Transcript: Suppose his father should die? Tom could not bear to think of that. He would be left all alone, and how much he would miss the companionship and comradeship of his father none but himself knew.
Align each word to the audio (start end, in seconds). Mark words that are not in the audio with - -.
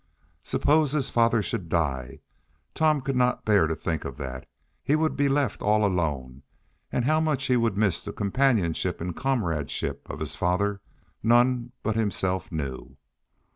Suppose 0.43 0.93
his 0.93 1.11
father 1.11 1.43
should 1.43 1.69
die? 1.69 2.21
Tom 2.73 3.01
could 3.01 3.15
not 3.15 3.45
bear 3.45 3.67
to 3.67 3.75
think 3.75 4.03
of 4.03 4.17
that. 4.17 4.49
He 4.83 4.95
would 4.95 5.15
be 5.15 5.29
left 5.29 5.61
all 5.61 5.85
alone, 5.85 6.41
and 6.91 7.05
how 7.05 7.19
much 7.19 7.45
he 7.45 7.55
would 7.55 7.77
miss 7.77 8.01
the 8.01 8.11
companionship 8.11 8.99
and 8.99 9.15
comradeship 9.15 10.09
of 10.09 10.19
his 10.19 10.35
father 10.35 10.81
none 11.21 11.71
but 11.83 11.95
himself 11.95 12.51
knew. 12.51 12.97